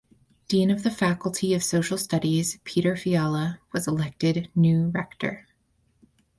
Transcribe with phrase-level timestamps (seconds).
[0.47, 5.45] Dean of the Faculty of Social Studies Petr Fiala was elected new Rector.